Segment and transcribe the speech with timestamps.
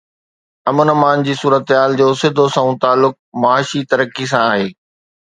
[0.69, 4.67] امن امان جي صورتحال جو سڌو سنئون تعلق معاشي ترقي سان آهي